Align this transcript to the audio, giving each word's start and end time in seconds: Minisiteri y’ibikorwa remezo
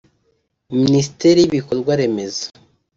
Minisiteri 0.81 1.37
y’ibikorwa 1.41 1.91
remezo 2.01 2.43